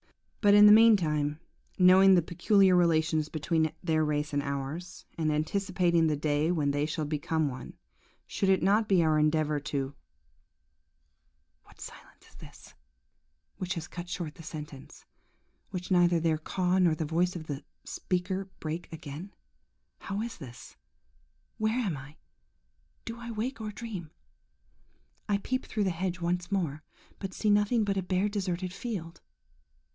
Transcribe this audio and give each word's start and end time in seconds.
"But, 0.41 0.55
in 0.55 0.65
the 0.65 0.71
meantime, 0.71 1.39
knowing 1.77 2.15
the 2.15 2.23
peculiar 2.23 2.75
relations 2.75 3.29
between 3.29 3.71
their 3.83 4.03
race 4.03 4.33
and 4.33 4.41
ours, 4.41 5.05
and 5.15 5.31
anticipating 5.31 6.07
the 6.07 6.17
day 6.17 6.51
when 6.51 6.71
they 6.71 6.87
shall 6.87 7.05
become 7.05 7.47
one, 7.47 7.75
should 8.25 8.49
it 8.49 8.63
not 8.63 8.87
be 8.87 9.03
our 9.03 9.19
endeavour 9.19 9.59
to..."... 9.59 9.93
–What 11.65 11.79
silence 11.79 12.27
is 12.27 12.33
this, 12.37 12.73
which 13.57 13.75
has 13.75 13.87
cut 13.87 14.09
short 14.09 14.33
the 14.33 14.41
sentence, 14.41 15.01
and 15.05 15.73
which 15.73 15.91
neither 15.91 16.19
their 16.19 16.39
caws 16.39 16.81
nor 16.81 16.95
the 16.95 17.05
voice 17.05 17.35
of 17.35 17.45
the 17.45 17.63
speaker 17.83 18.45
break 18.59 18.91
again? 18.91 19.31
How 19.99 20.23
is 20.23 20.39
this?–where 20.39 21.77
am 21.77 21.95
I?–Do 21.95 23.19
I 23.19 23.29
wake 23.29 23.61
or 23.61 23.69
dream? 23.69 24.09
I 25.29 25.37
peep 25.37 25.67
through 25.67 25.83
the 25.83 25.91
hedge 25.91 26.19
once 26.19 26.51
more, 26.51 26.81
but 27.19 27.35
see 27.35 27.51
nothing 27.51 27.83
but 27.83 27.97
a 27.97 28.01
bare, 28.01 28.27
deserted 28.27 28.73
field. 28.73 29.21